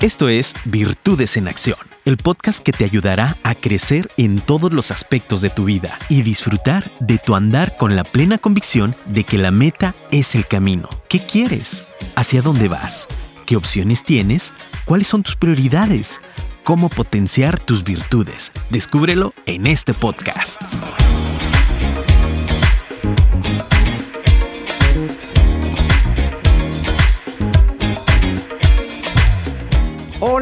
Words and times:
Esto 0.00 0.28
es 0.28 0.54
Virtudes 0.64 1.36
en 1.36 1.48
Acción, 1.48 1.78
el 2.04 2.18
podcast 2.18 2.60
que 2.60 2.70
te 2.70 2.84
ayudará 2.84 3.36
a 3.42 3.56
crecer 3.56 4.08
en 4.16 4.38
todos 4.38 4.72
los 4.72 4.92
aspectos 4.92 5.40
de 5.40 5.50
tu 5.50 5.64
vida 5.64 5.98
y 6.08 6.22
disfrutar 6.22 6.88
de 7.00 7.18
tu 7.18 7.34
andar 7.34 7.76
con 7.76 7.96
la 7.96 8.04
plena 8.04 8.38
convicción 8.38 8.94
de 9.06 9.24
que 9.24 9.38
la 9.38 9.50
meta 9.50 9.96
es 10.12 10.36
el 10.36 10.46
camino. 10.46 10.88
¿Qué 11.08 11.18
quieres? 11.18 11.82
¿Hacia 12.14 12.42
dónde 12.42 12.68
vas? 12.68 13.08
¿Qué 13.44 13.56
opciones 13.56 14.04
tienes? 14.04 14.52
¿Cuáles 14.84 15.08
son 15.08 15.24
tus 15.24 15.34
prioridades? 15.34 16.20
¿Cómo 16.62 16.90
potenciar 16.90 17.58
tus 17.58 17.82
virtudes? 17.82 18.52
Descúbrelo 18.70 19.34
en 19.46 19.66
este 19.66 19.94
podcast. 19.94 20.62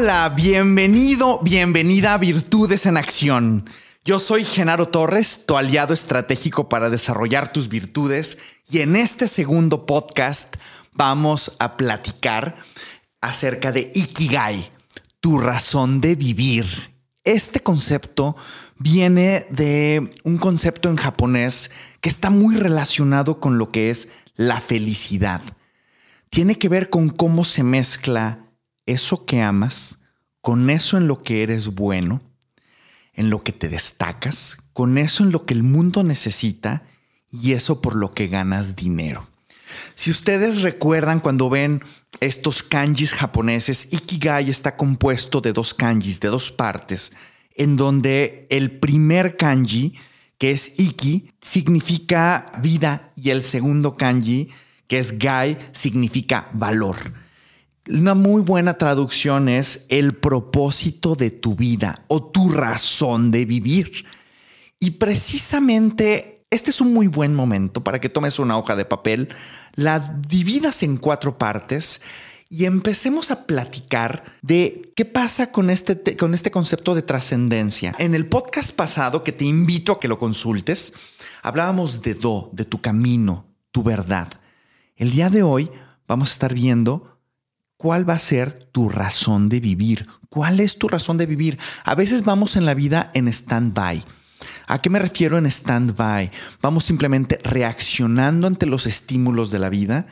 Hola, 0.07 0.29
bienvenido, 0.29 1.41
bienvenida 1.43 2.15
a 2.15 2.19
Virtudes 2.19 2.87
en 2.87 2.97
Acción. 2.97 3.69
Yo 4.05 4.21
soy 4.21 4.45
Genaro 4.45 4.87
Torres, 4.87 5.47
tu 5.47 5.57
aliado 5.57 5.93
estratégico 5.93 6.69
para 6.69 6.91
desarrollar 6.91 7.53
tus 7.53 7.69
virtudes 7.69 8.39
y 8.71 8.83
en 8.83 8.95
este 8.95 9.27
segundo 9.27 9.85
podcast 9.85 10.55
vamos 10.93 11.57
a 11.59 11.77
platicar 11.77 12.55
acerca 13.21 13.73
de 13.73 13.91
Ikigai, 13.97 14.71
tu 15.19 15.41
razón 15.41 16.01
de 16.01 16.15
vivir. 16.15 16.67
Este 17.25 17.59
concepto 17.59 18.37
viene 18.79 19.49
de 19.51 20.15
un 20.23 20.39
concepto 20.39 20.89
en 20.89 20.99
japonés 20.99 21.73
que 22.01 22.11
está 22.11 22.31
muy 22.31 22.55
relacionado 22.55 23.41
con 23.41 23.59
lo 23.59 23.73
que 23.73 23.91
es 23.91 24.07
la 24.37 24.61
felicidad. 24.61 25.43
Tiene 26.31 26.59
que 26.59 26.69
ver 26.69 26.91
con 26.91 27.09
cómo 27.09 27.43
se 27.43 27.65
mezcla 27.65 28.46
eso 28.87 29.27
que 29.27 29.43
amas, 29.43 29.99
con 30.41 30.71
eso 30.71 30.97
en 30.97 31.09
lo 31.09 31.23
que 31.23 31.43
eres 31.43 31.75
bueno, 31.75 32.23
en 33.15 33.31
lo 33.31 33.43
que 33.43 33.53
te 33.53 33.69
destacas, 33.69 34.59
con 34.73 34.99
eso 34.99 35.25
en 35.25 35.33
lo 35.33 35.45
que 35.45 35.55
el 35.55 35.63
mundo 35.63 36.03
necesita 36.03 36.85
y 37.31 37.53
eso 37.53 37.81
por 37.81 37.97
lo 37.97 38.13
que 38.13 38.29
ganas 38.29 38.77
dinero. 38.77 39.29
Si 39.95 40.11
ustedes 40.11 40.63
recuerdan 40.63 41.21
cuando 41.21 41.51
ven 41.51 41.83
estos 42.21 42.63
kanjis 42.63 43.13
japoneses, 43.13 43.89
Ikigai 43.91 44.49
está 44.49 44.77
compuesto 44.77 45.41
de 45.41 45.53
dos 45.53 45.75
kanjis, 45.75 46.21
de 46.21 46.29
dos 46.29 46.51
partes, 46.51 47.13
en 47.55 47.77
donde 47.77 48.47
el 48.51 48.79
primer 48.79 49.37
kanji, 49.37 49.95
que 50.39 50.51
es 50.51 50.79
Iki, 50.79 51.31
significa 51.41 52.53
vida 52.63 53.13
y 53.17 53.31
el 53.31 53.43
segundo 53.43 53.97
kanji, 53.97 54.51
que 54.87 54.99
es 54.99 55.19
Gai, 55.19 55.59
significa 55.73 56.49
valor. 56.53 57.26
Una 57.89 58.15
muy 58.15 58.43
buena 58.43 58.79
traducción 58.79 59.49
es 59.49 59.87
el 59.89 60.17
propósito 60.17 61.15
de 61.15 61.31
tu 61.31 61.55
vida 61.55 62.05
o 62.09 62.23
tu 62.23 62.49
razón 62.49 63.31
de 63.31 63.45
vivir. 63.45 64.05
Y 64.81 64.93
precisamente 64.93 66.37
este 66.51 66.71
es 66.71 66.81
un 66.81 66.93
muy 66.93 67.07
buen 67.07 67.35
momento 67.35 67.85
para 67.85 68.01
que 68.01 68.09
tomes 68.09 68.39
una 68.39 68.59
hoja 68.59 68.75
de 68.75 68.85
papel, 68.85 69.29
la 69.75 70.01
dividas 70.29 70.83
en 70.83 70.97
cuatro 70.97 71.39
partes 71.39 72.03
y 72.49 72.65
empecemos 72.65 73.31
a 73.31 73.47
platicar 73.47 74.23
de 74.43 74.93
qué 74.97 75.05
pasa 75.05 75.53
con 75.53 75.71
este, 75.71 76.17
con 76.17 76.35
este 76.35 76.51
concepto 76.51 76.95
de 76.95 77.03
trascendencia. 77.03 77.95
En 77.99 78.15
el 78.15 78.27
podcast 78.27 78.75
pasado, 78.75 79.23
que 79.23 79.33
te 79.33 79.45
invito 79.45 79.93
a 79.93 80.01
que 80.01 80.09
lo 80.09 80.19
consultes, 80.19 80.93
hablábamos 81.43 82.03
de 82.03 82.15
Do, 82.15 82.51
de 82.53 82.65
tu 82.65 82.81
camino, 82.81 83.47
tu 83.71 83.83
verdad. 83.83 84.29
El 84.97 85.11
día 85.11 85.31
de 85.31 85.43
hoy 85.43 85.71
vamos 86.07 86.31
a 86.31 86.33
estar 86.33 86.55
viendo 86.55 87.16
¿Cuál 87.87 88.11
va 88.11 88.15
a 88.15 88.19
ser 88.19 88.69
tu 88.73 88.89
razón 88.89 89.49
de 89.49 89.61
vivir? 89.61 90.09
¿Cuál 90.29 90.59
es 90.59 90.77
tu 90.77 90.89
razón 90.89 91.19
de 91.19 91.27
vivir? 91.27 91.57
A 91.85 91.95
veces 91.95 92.25
vamos 92.25 92.57
en 92.57 92.65
la 92.65 92.75
vida 92.75 93.13
en 93.15 93.29
stand-by. 93.29 94.05
¿A 94.67 94.83
qué 94.83 94.91
me 94.91 94.99
refiero 94.99 95.39
en 95.39 95.47
stand-by? 95.47 96.33
Vamos 96.61 96.83
simplemente 96.83 97.39
reaccionando 97.45 98.49
ante 98.49 98.67
los 98.67 98.89
estímulos 98.89 99.53
de 99.53 99.61
la 99.61 99.69
vida 99.69 100.09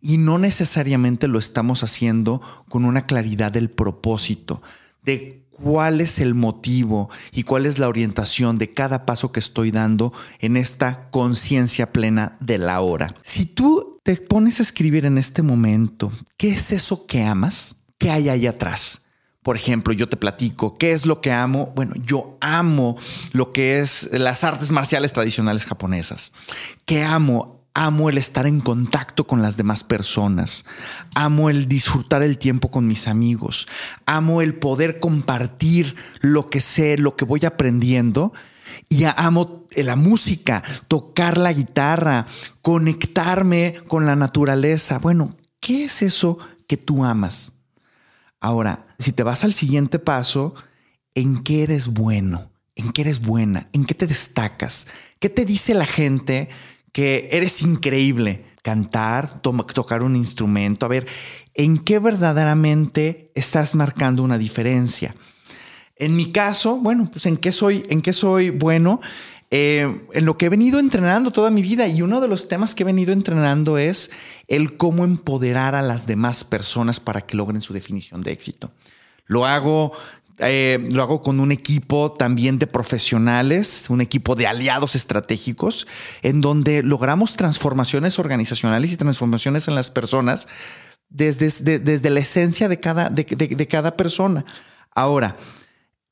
y 0.00 0.16
no 0.16 0.38
necesariamente 0.38 1.28
lo 1.28 1.38
estamos 1.38 1.84
haciendo 1.84 2.40
con 2.70 2.86
una 2.86 3.04
claridad 3.04 3.52
del 3.52 3.68
propósito, 3.68 4.62
de 5.02 5.46
cuál 5.50 6.00
es 6.00 6.20
el 6.20 6.34
motivo 6.34 7.10
y 7.30 7.42
cuál 7.42 7.66
es 7.66 7.78
la 7.78 7.88
orientación 7.88 8.56
de 8.56 8.72
cada 8.72 9.04
paso 9.04 9.32
que 9.32 9.40
estoy 9.40 9.70
dando 9.70 10.14
en 10.38 10.56
esta 10.56 11.10
conciencia 11.10 11.92
plena 11.92 12.38
de 12.40 12.56
la 12.56 12.80
hora. 12.80 13.14
Si 13.20 13.44
tú 13.44 13.97
te 14.08 14.16
pones 14.16 14.58
a 14.58 14.62
escribir 14.62 15.04
en 15.04 15.18
este 15.18 15.42
momento, 15.42 16.10
¿qué 16.38 16.48
es 16.48 16.72
eso 16.72 17.06
que 17.06 17.24
amas? 17.24 17.76
¿Qué 17.98 18.10
hay 18.10 18.30
ahí 18.30 18.46
atrás? 18.46 19.02
Por 19.42 19.54
ejemplo, 19.54 19.92
yo 19.92 20.08
te 20.08 20.16
platico, 20.16 20.78
¿qué 20.78 20.92
es 20.92 21.04
lo 21.04 21.20
que 21.20 21.30
amo? 21.30 21.74
Bueno, 21.76 21.92
yo 21.94 22.38
amo 22.40 22.96
lo 23.32 23.52
que 23.52 23.80
es 23.80 24.08
las 24.12 24.44
artes 24.44 24.70
marciales 24.70 25.12
tradicionales 25.12 25.66
japonesas. 25.66 26.32
¿Qué 26.86 27.02
amo? 27.02 27.66
Amo 27.74 28.08
el 28.08 28.16
estar 28.16 28.46
en 28.46 28.60
contacto 28.60 29.26
con 29.26 29.42
las 29.42 29.58
demás 29.58 29.84
personas. 29.84 30.64
Amo 31.14 31.50
el 31.50 31.68
disfrutar 31.68 32.22
el 32.22 32.38
tiempo 32.38 32.70
con 32.70 32.86
mis 32.86 33.08
amigos. 33.08 33.66
Amo 34.06 34.40
el 34.40 34.54
poder 34.54 35.00
compartir 35.00 35.96
lo 36.20 36.48
que 36.48 36.62
sé, 36.62 36.96
lo 36.96 37.14
que 37.14 37.26
voy 37.26 37.44
aprendiendo 37.44 38.32
y 38.88 39.04
amo 39.04 39.66
la 39.76 39.96
música, 39.96 40.62
tocar 40.88 41.36
la 41.36 41.52
guitarra, 41.52 42.26
conectarme 42.62 43.76
con 43.86 44.06
la 44.06 44.16
naturaleza. 44.16 44.98
Bueno, 44.98 45.36
¿qué 45.60 45.84
es 45.84 46.02
eso 46.02 46.38
que 46.66 46.76
tú 46.76 47.04
amas? 47.04 47.52
Ahora, 48.40 48.86
si 48.98 49.12
te 49.12 49.22
vas 49.22 49.44
al 49.44 49.52
siguiente 49.52 49.98
paso, 49.98 50.54
¿en 51.14 51.38
qué 51.38 51.64
eres 51.64 51.88
bueno? 51.88 52.50
¿En 52.76 52.92
qué 52.92 53.02
eres 53.02 53.20
buena? 53.20 53.68
¿En 53.72 53.84
qué 53.84 53.94
te 53.94 54.06
destacas? 54.06 54.86
¿Qué 55.18 55.28
te 55.28 55.44
dice 55.44 55.74
la 55.74 55.86
gente 55.86 56.48
que 56.92 57.28
eres 57.32 57.62
increíble? 57.62 58.46
Cantar, 58.62 59.40
tocar 59.40 60.02
un 60.02 60.14
instrumento. 60.14 60.86
A 60.86 60.88
ver, 60.88 61.06
¿en 61.54 61.78
qué 61.78 61.98
verdaderamente 61.98 63.32
estás 63.34 63.74
marcando 63.74 64.22
una 64.22 64.38
diferencia? 64.38 65.14
En 65.98 66.16
mi 66.16 66.32
caso, 66.32 66.76
bueno, 66.76 67.08
pues 67.10 67.26
en 67.26 67.36
qué 67.36 67.52
soy, 67.52 67.84
en 67.88 68.02
qué 68.02 68.12
soy 68.12 68.50
bueno, 68.50 69.00
eh, 69.50 70.02
en 70.12 70.24
lo 70.26 70.36
que 70.36 70.46
he 70.46 70.48
venido 70.48 70.78
entrenando 70.78 71.30
toda 71.30 71.50
mi 71.50 71.62
vida 71.62 71.88
y 71.88 72.02
uno 72.02 72.20
de 72.20 72.28
los 72.28 72.48
temas 72.48 72.74
que 72.74 72.82
he 72.82 72.86
venido 72.86 73.12
entrenando 73.12 73.78
es 73.78 74.10
el 74.46 74.76
cómo 74.76 75.04
empoderar 75.04 75.74
a 75.74 75.82
las 75.82 76.06
demás 76.06 76.44
personas 76.44 77.00
para 77.00 77.22
que 77.22 77.36
logren 77.36 77.62
su 77.62 77.72
definición 77.72 78.22
de 78.22 78.32
éxito. 78.32 78.70
Lo 79.26 79.46
hago 79.46 79.92
eh, 80.40 80.78
lo 80.92 81.02
hago 81.02 81.20
con 81.20 81.40
un 81.40 81.50
equipo 81.50 82.12
también 82.12 82.60
de 82.60 82.68
profesionales, 82.68 83.86
un 83.88 84.00
equipo 84.00 84.36
de 84.36 84.46
aliados 84.46 84.94
estratégicos, 84.94 85.88
en 86.22 86.40
donde 86.40 86.84
logramos 86.84 87.34
transformaciones 87.34 88.20
organizacionales 88.20 88.92
y 88.92 88.96
transformaciones 88.96 89.66
en 89.66 89.74
las 89.74 89.90
personas 89.90 90.46
desde, 91.08 91.80
desde, 91.80 92.10
la 92.10 92.20
esencia 92.20 92.68
de 92.68 92.78
cada, 92.78 93.10
de, 93.10 93.24
de 93.24 93.66
cada 93.66 93.96
persona. 93.96 94.44
Ahora, 94.94 95.36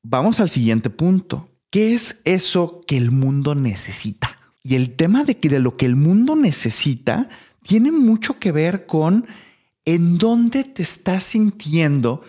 vamos 0.08 0.40
al 0.40 0.50
siguiente 0.50 0.90
punto. 0.90 1.48
¿Qué 1.70 1.94
es 1.94 2.20
eso 2.24 2.82
que 2.86 2.96
el 2.96 3.10
mundo 3.10 3.54
necesita? 3.54 4.38
Y 4.62 4.76
el 4.76 4.94
tema 4.94 5.24
de 5.24 5.38
que 5.38 5.48
de 5.48 5.60
lo 5.60 5.76
que 5.76 5.86
el 5.86 5.96
mundo 5.96 6.36
necesita 6.36 7.28
tiene 7.62 7.90
mucho 7.90 8.38
que 8.38 8.52
ver 8.52 8.86
con 8.86 9.26
en 9.84 10.18
dónde 10.18 10.64
te 10.64 10.82
estás 10.82 11.24
sintiendo 11.24 12.22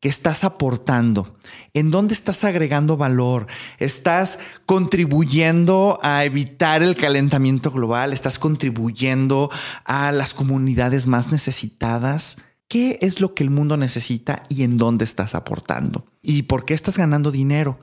que 0.00 0.08
estás 0.08 0.44
aportando, 0.44 1.36
en 1.72 1.90
dónde 1.90 2.12
estás 2.12 2.44
agregando 2.44 2.96
valor, 2.96 3.46
estás 3.78 4.38
contribuyendo 4.66 5.98
a 6.02 6.24
evitar 6.24 6.82
el 6.82 6.96
calentamiento 6.96 7.70
global, 7.70 8.12
estás 8.12 8.38
contribuyendo 8.38 9.50
a 9.84 10.12
las 10.12 10.34
comunidades 10.34 11.06
más 11.06 11.32
necesitadas 11.32 12.36
qué 12.68 12.98
es 13.02 13.20
lo 13.20 13.34
que 13.34 13.44
el 13.44 13.50
mundo 13.50 13.76
necesita 13.76 14.42
y 14.48 14.62
en 14.62 14.76
dónde 14.76 15.04
estás 15.04 15.34
aportando 15.34 16.06
y 16.22 16.42
por 16.42 16.64
qué 16.64 16.74
estás 16.74 16.98
ganando 16.98 17.30
dinero. 17.30 17.78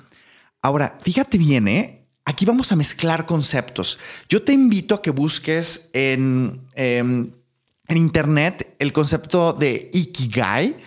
Ahora, 0.62 0.98
fíjate 1.02 1.38
bien, 1.38 1.68
¿eh? 1.68 2.04
aquí 2.26 2.46
vamos 2.46 2.72
a 2.72 2.76
mezclar 2.76 3.26
conceptos. 3.26 4.00
Yo 4.30 4.44
te 4.44 4.54
invito 4.54 4.96
a 4.96 5.02
que 5.02 5.12
busques 5.12 5.90
en, 5.94 6.62
em, 6.76 7.32
en 7.88 7.98
internet 7.98 8.76
el 8.80 8.94
concepto 8.94 9.54
de 9.54 9.90
Ikigai 9.94 10.78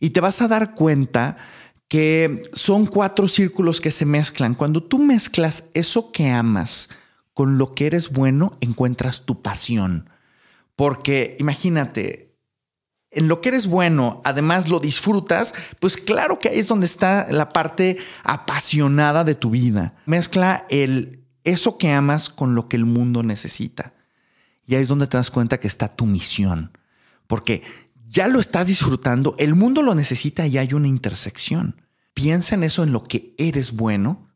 y 0.00 0.10
te 0.10 0.20
vas 0.20 0.40
a 0.40 0.48
dar 0.48 0.74
cuenta 0.74 1.36
que 1.88 2.42
son 2.52 2.86
cuatro 2.86 3.28
círculos 3.28 3.80
que 3.80 3.90
se 3.90 4.06
mezclan. 4.06 4.54
Cuando 4.54 4.82
tú 4.82 4.98
mezclas 4.98 5.64
eso 5.74 6.10
que 6.10 6.30
amas 6.30 6.88
con 7.32 7.58
lo 7.58 7.74
que 7.74 7.86
eres 7.86 8.10
bueno, 8.10 8.56
encuentras 8.60 9.24
tu 9.26 9.42
pasión. 9.42 10.10
Porque 10.74 11.36
imagínate, 11.38 12.34
en 13.16 13.28
lo 13.28 13.40
que 13.40 13.48
eres 13.48 13.66
bueno, 13.66 14.20
además 14.24 14.68
lo 14.68 14.78
disfrutas, 14.78 15.54
pues 15.80 15.96
claro 15.96 16.38
que 16.38 16.50
ahí 16.50 16.58
es 16.58 16.68
donde 16.68 16.84
está 16.84 17.26
la 17.30 17.48
parte 17.48 17.96
apasionada 18.22 19.24
de 19.24 19.34
tu 19.34 19.50
vida. 19.50 19.94
Mezcla 20.04 20.66
el 20.68 21.24
eso 21.42 21.78
que 21.78 21.92
amas 21.92 22.28
con 22.28 22.54
lo 22.54 22.68
que 22.68 22.76
el 22.76 22.84
mundo 22.84 23.22
necesita. 23.22 23.94
Y 24.66 24.74
ahí 24.74 24.82
es 24.82 24.88
donde 24.88 25.06
te 25.06 25.16
das 25.16 25.30
cuenta 25.30 25.58
que 25.58 25.68
está 25.68 25.94
tu 25.94 26.04
misión. 26.04 26.76
Porque 27.26 27.62
ya 28.06 28.28
lo 28.28 28.38
estás 28.38 28.66
disfrutando, 28.66 29.34
el 29.38 29.54
mundo 29.54 29.80
lo 29.80 29.94
necesita 29.94 30.46
y 30.46 30.58
hay 30.58 30.74
una 30.74 30.88
intersección. 30.88 31.80
Piensa 32.12 32.54
en 32.54 32.64
eso, 32.64 32.82
en 32.82 32.92
lo 32.92 33.04
que 33.04 33.34
eres 33.38 33.72
bueno 33.72 34.28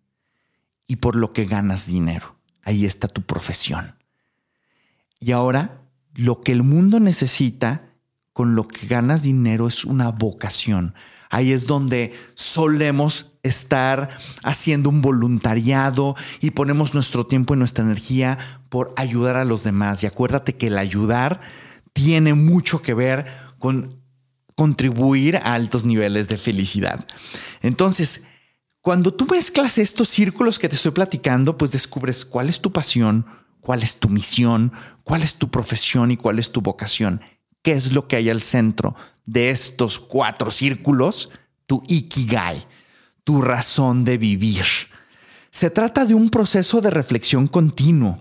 y 0.87 0.97
por 0.97 1.17
lo 1.17 1.33
que 1.33 1.45
ganas 1.45 1.87
dinero. 1.87 2.37
Ahí 2.63 2.87
está 2.87 3.09
tu 3.09 3.23
profesión. 3.23 3.97
Y 5.19 5.33
ahora, 5.33 5.83
lo 6.15 6.41
que 6.41 6.53
el 6.53 6.63
mundo 6.63 6.99
necesita 6.99 7.90
con 8.41 8.55
lo 8.55 8.67
que 8.67 8.87
ganas 8.87 9.23
dinero 9.23 9.69
es 9.69 9.85
una 9.85 10.09
vocación. 10.13 10.95
Ahí 11.29 11.53
es 11.53 11.67
donde 11.67 12.15
solemos 12.33 13.27
estar 13.43 14.09
haciendo 14.43 14.89
un 14.89 15.03
voluntariado 15.03 16.17
y 16.41 16.53
ponemos 16.53 16.95
nuestro 16.95 17.27
tiempo 17.27 17.53
y 17.53 17.59
nuestra 17.59 17.85
energía 17.85 18.39
por 18.71 18.95
ayudar 18.97 19.37
a 19.37 19.45
los 19.45 19.63
demás. 19.63 20.03
Y 20.03 20.07
acuérdate 20.07 20.57
que 20.57 20.69
el 20.69 20.79
ayudar 20.79 21.43
tiene 21.93 22.33
mucho 22.33 22.81
que 22.81 22.95
ver 22.95 23.27
con 23.59 24.01
contribuir 24.55 25.37
a 25.37 25.53
altos 25.53 25.85
niveles 25.85 26.27
de 26.29 26.39
felicidad. 26.39 27.07
Entonces, 27.61 28.25
cuando 28.81 29.13
tú 29.13 29.27
mezclas 29.31 29.77
estos 29.77 30.09
círculos 30.09 30.59
que 30.59 30.71
te 30.71 30.77
estoy 30.77 30.93
platicando, 30.93 31.59
pues 31.59 31.73
descubres 31.73 32.25
cuál 32.25 32.49
es 32.49 32.63
tu 32.63 32.73
pasión, 32.73 33.27
cuál 33.61 33.83
es 33.83 33.97
tu 33.97 34.09
misión, 34.09 34.73
cuál 35.05 35.21
es 35.23 35.35
tu 35.35 35.51
profesión 35.51 36.11
y 36.11 36.17
cuál 36.17 36.39
es 36.39 36.53
tu 36.53 36.63
vocación. 36.63 37.21
¿Qué 37.63 37.73
es 37.73 37.93
lo 37.93 38.09
que 38.09 38.17
hay 38.17 38.31
al 38.31 38.41
centro 38.41 38.97
de 39.27 39.51
estos 39.51 39.99
cuatro 39.99 40.51
círculos? 40.51 41.31
Tu 41.67 41.83
ikigai, 41.89 42.67
tu 43.25 43.43
razón 43.43 44.05
de 44.05 44.19
vivir. 44.19 44.65
Se 45.51 45.69
trata 45.71 46.05
de 46.05 46.15
un 46.15 46.31
proceso 46.31 46.81
de 46.81 46.91
reflexión 46.91 47.47
continuo. 47.47 48.17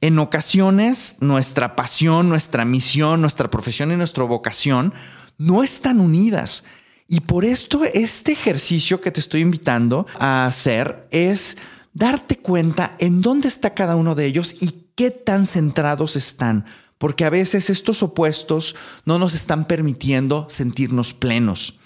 En 0.00 0.18
ocasiones, 0.18 1.16
nuestra 1.20 1.76
pasión, 1.76 2.28
nuestra 2.28 2.64
misión, 2.64 3.20
nuestra 3.20 3.50
profesión 3.50 3.90
y 3.90 3.96
nuestra 3.96 4.24
vocación 4.24 4.92
no 5.38 5.62
están 5.62 5.98
unidas. 5.98 6.64
Y 7.08 7.20
por 7.20 7.44
esto 7.44 7.84
este 7.84 8.32
ejercicio 8.32 9.00
que 9.00 9.10
te 9.10 9.20
estoy 9.20 9.40
invitando 9.40 10.06
a 10.18 10.44
hacer 10.44 11.08
es 11.10 11.56
darte 11.92 12.36
cuenta 12.36 12.96
en 12.98 13.22
dónde 13.22 13.48
está 13.48 13.72
cada 13.72 13.96
uno 13.96 14.14
de 14.14 14.26
ellos 14.26 14.56
y 14.60 14.88
qué 14.94 15.10
tan 15.10 15.46
centrados 15.46 16.16
están, 16.16 16.66
porque 17.04 17.26
a 17.26 17.30
veces 17.30 17.68
estos 17.68 18.02
opuestos 18.02 18.74
no 19.04 19.18
nos 19.18 19.34
están 19.34 19.66
permitiendo 19.66 20.46
sentirnos 20.48 21.12
plenos. 21.12 21.78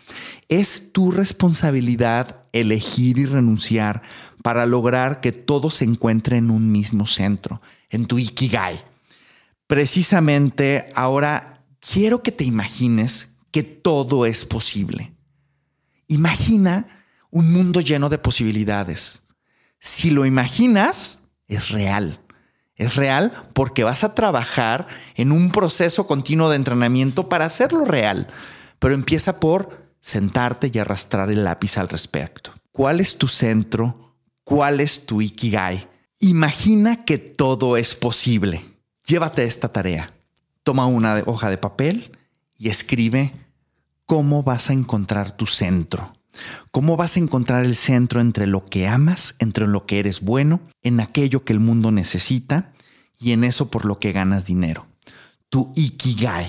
Es 0.48 0.92
tu 0.92 1.10
responsabilidad 1.10 2.46
elegir 2.52 3.18
y 3.18 3.26
renunciar 3.26 4.02
para 4.44 4.64
lograr 4.64 5.20
que 5.20 5.32
todo 5.32 5.70
se 5.70 5.84
encuentre 5.84 6.36
en 6.36 6.52
un 6.52 6.70
mismo 6.70 7.04
centro, 7.04 7.60
en 7.90 8.06
tu 8.06 8.20
ikigai. 8.20 8.80
Precisamente 9.66 10.88
ahora 10.94 11.64
quiero 11.80 12.22
que 12.22 12.30
te 12.30 12.44
imagines 12.44 13.30
que 13.50 13.64
todo 13.64 14.24
es 14.24 14.44
posible. 14.44 15.16
Imagina 16.06 16.86
un 17.32 17.52
mundo 17.52 17.80
lleno 17.80 18.08
de 18.08 18.18
posibilidades. 18.18 19.22
Si 19.80 20.10
lo 20.10 20.26
imaginas, 20.26 21.22
es 21.48 21.70
real. 21.70 22.20
Es 22.78 22.96
real 22.96 23.32
porque 23.52 23.84
vas 23.84 24.04
a 24.04 24.14
trabajar 24.14 24.86
en 25.16 25.32
un 25.32 25.50
proceso 25.50 26.06
continuo 26.06 26.48
de 26.48 26.56
entrenamiento 26.56 27.28
para 27.28 27.44
hacerlo 27.44 27.84
real. 27.84 28.28
Pero 28.78 28.94
empieza 28.94 29.40
por 29.40 29.90
sentarte 30.00 30.70
y 30.72 30.78
arrastrar 30.78 31.30
el 31.30 31.44
lápiz 31.44 31.76
al 31.76 31.88
respecto. 31.88 32.52
¿Cuál 32.72 33.00
es 33.00 33.18
tu 33.18 33.26
centro? 33.26 34.14
¿Cuál 34.44 34.80
es 34.80 35.04
tu 35.04 35.20
ikigai? 35.20 35.88
Imagina 36.20 37.04
que 37.04 37.18
todo 37.18 37.76
es 37.76 37.96
posible. 37.96 38.62
Llévate 39.06 39.42
esta 39.42 39.68
tarea. 39.72 40.14
Toma 40.62 40.86
una 40.86 41.22
hoja 41.26 41.50
de 41.50 41.58
papel 41.58 42.16
y 42.56 42.68
escribe 42.68 43.32
cómo 44.06 44.44
vas 44.44 44.70
a 44.70 44.72
encontrar 44.72 45.36
tu 45.36 45.46
centro. 45.46 46.14
¿Cómo 46.70 46.96
vas 46.96 47.16
a 47.16 47.20
encontrar 47.20 47.64
el 47.64 47.76
centro 47.76 48.20
entre 48.20 48.46
lo 48.46 48.64
que 48.64 48.86
amas, 48.86 49.34
entre 49.38 49.66
lo 49.66 49.86
que 49.86 49.98
eres 49.98 50.20
bueno, 50.20 50.60
en 50.82 51.00
aquello 51.00 51.44
que 51.44 51.52
el 51.52 51.60
mundo 51.60 51.90
necesita 51.90 52.72
y 53.18 53.32
en 53.32 53.44
eso 53.44 53.70
por 53.70 53.84
lo 53.84 53.98
que 53.98 54.12
ganas 54.12 54.44
dinero? 54.44 54.86
Tu 55.48 55.72
Ikigai. 55.74 56.48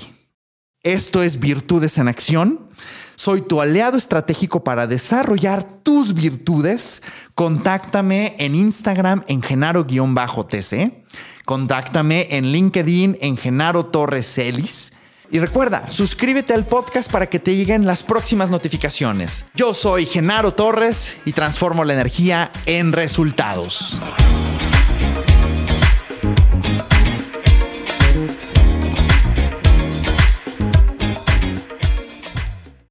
Esto 0.81 1.23
es 1.23 1.39
Virtudes 1.39 1.97
en 1.97 2.07
Acción. 2.07 2.69
Soy 3.15 3.41
tu 3.41 3.59
aliado 3.59 3.97
estratégico 3.97 4.63
para 4.63 4.87
desarrollar 4.87 5.63
tus 5.83 6.13
virtudes. 6.13 7.03
Contáctame 7.35 8.37
en 8.39 8.55
Instagram 8.55 9.23
en 9.27 9.41
Genaro-TC. 9.41 11.03
Contáctame 11.43 12.27
en 12.31 12.53
LinkedIn 12.53 13.17
en 13.19 13.35
Genaro 13.35 13.87
Torres 13.87 14.25
Celis. 14.33 14.93
Y 15.31 15.39
recuerda, 15.39 15.89
suscríbete 15.89 16.53
al 16.53 16.65
podcast 16.65 17.11
para 17.11 17.27
que 17.27 17.39
te 17.39 17.55
lleguen 17.55 17.85
las 17.85 18.01
próximas 18.01 18.49
notificaciones. 18.49 19.45
Yo 19.53 19.73
soy 19.73 20.05
Genaro 20.05 20.53
Torres 20.53 21.19
y 21.25 21.33
transformo 21.33 21.83
la 21.83 21.93
energía 21.93 22.51
en 22.65 22.93
resultados. 22.93 23.97